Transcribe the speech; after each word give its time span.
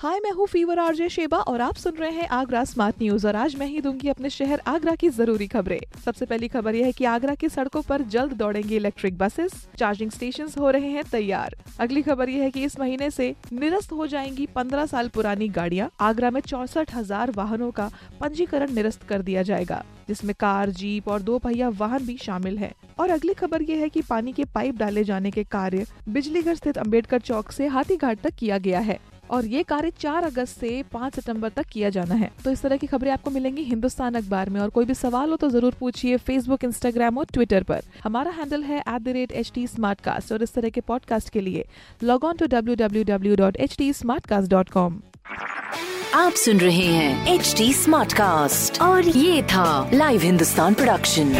हाय, 0.00 0.18
मैं 0.20 0.30
हूँ 0.32 0.46
fever 0.46 0.78
RJ 0.78 1.08
Sheba 1.08 1.38
और 1.38 1.60
आप 1.60 1.76
सुन 1.76 1.94
रहे 1.94 2.10
हैं 2.10 2.26
आगरा 2.28 2.62
स्मार्ट 2.64 2.96
न्यूज़ 2.98 3.26
और 3.26 3.36
आज 3.36 3.56
मैं 3.56 3.66
ही 3.66 3.80
दूँगी 3.80 4.08
अपने 4.08 4.30
शहर 4.30 4.60
आगरा 4.66 4.94
की 4.94 5.08
ज़रूरी 5.08 5.46
खबरें। 5.46 5.80
सबसे 6.04 6.26
पहली 6.26 6.48
खबर 6.48 6.74
यह 6.74 6.86
है 6.86 6.92
कि 6.92 7.04
आगरा 7.04 7.34
की 7.34 7.48
सड़कों 7.48 7.82
पर 7.82 8.02
जल्द 8.04 8.32
दौड़ेंगी 8.32 8.76
इलेक्ट्रिक 8.76 9.18
बसेस। 9.18 9.66
चार्जिंग 9.78 10.10
स्टेशन 10.10 10.48
हो 10.58 10.70
रहे 10.70 10.90
हैं 10.90 11.04
तैयार। 11.10 11.56
अगली 11.80 12.02
खबर 12.02 12.28
यह 12.28 12.42
है 12.42 12.50
कि 12.50 12.64
इस 12.64 12.78
महीने 12.80 13.10
से 13.10 13.34
निरस्त 13.52 13.92
हो 13.92 14.06
जाएँगी 14.06 14.46
15 14.56 14.86
साल 14.86 15.08
पुरानी 15.08 15.48
गाड़ियाँ। 15.50 15.90
आगरा 16.00 16.30
में 16.30 16.40
चौसठ 16.40 16.94
हज़ार 16.94 17.30
वाहनों 17.30 17.70
का 17.70 17.90
पंजीकरण 18.20 18.74
निरस्त 18.74 19.02
कर 19.02 19.22
दिया 19.22 19.42
जाएगा, 19.42 19.84
जिसमें 20.08 20.34
कार, 20.40 20.70
जीप 20.70 21.08
और 21.08 21.22
दो 21.22 21.38
पहिया 21.38 21.68
वाहन 21.76 22.06
भी 22.06 22.16
शामिल 22.18 22.58
है। 22.58 22.72
और 22.98 23.10
अगली 23.10 23.34
खबर 23.34 23.62
ये 23.62 23.76
है 23.76 23.88
कि 23.88 24.02
पानी 24.02 24.32
के 24.32 24.44
पाइप 24.46 24.78
डाले 24.78 25.04
जाने 25.04 25.30
के 25.30 25.44
कार्य 25.50 25.86
बिजलीघर 26.08 26.54
स्थित 26.54 26.78
अंबेडकर 26.78 27.20
चौक 27.20 27.52
से 27.52 27.66
हाथीघाट 27.68 28.20
तक 28.20 28.34
किया 28.34 28.58
गया 28.58 28.80
है। 28.80 28.98
और 29.30 29.46
ये 29.46 29.62
कार्य 29.62 29.90
4 29.98 30.24
अगस्त 30.24 30.60
से 30.60 30.82
5 30.92 31.14
सितंबर 31.14 31.48
तक 31.56 31.66
किया 31.72 31.90
जाना 31.90 32.14
है। 32.14 32.30
तो 32.44 32.50
इस 32.50 32.62
तरह 32.62 32.76
की 32.76 32.86
खबरें 32.86 33.10
आपको 33.12 33.30
मिलेंगी 33.30 33.62
हिंदुस्तान 33.64 34.14
अखबार 34.14 34.50
में। 34.50 34.60
और 34.60 34.70
कोई 34.70 34.84
भी 34.84 34.94
सवाल 34.94 35.30
हो 35.30 35.36
तो 35.36 35.50
ज़रूर 35.50 35.74
पूछिए 35.80 36.16
फेसबुक 36.26 36.64
इंस्टाग्राम 36.64 37.18
और 37.18 37.26
ट्विटर 37.32 37.62
पर। 37.62 37.82
हमारा 38.04 38.30
हैंडल 38.30 38.62
है 38.62 38.78
at 38.78 39.02
the 39.02 39.08
rate 39.08 39.32
H 39.32 39.52
T 39.54 39.66
और 40.32 40.42
इस 40.42 40.54
तरह 40.54 40.68
के 40.68 40.80
पॉडकास्ट 40.80 41.30
के 41.30 41.40
लिए 41.40 41.64
log 42.02 42.24
on 42.24 42.36
to 42.36 42.46
W 42.48 42.74
W 42.76 43.04
W 43.04 43.36
dot 43.36 43.56
H 43.56 43.76
T 43.78 43.92
dot 44.48 44.68
com 44.68 45.00
आप 46.14 46.32
सुन 46.34 46.58
रहे 46.60 46.86
हैं 46.86 47.34
एच 47.34 47.54
डी 47.58 47.72
स्मार्ट 47.72 48.12
कास्ट 48.12 48.80
और 48.82 49.08
ये 49.08 49.42
था 49.52 49.90
live 49.94 50.20
Hindustan 50.22 50.74
production 50.74 51.32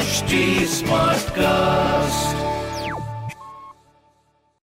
HD 0.00 0.38
Smartcast. 0.68 2.59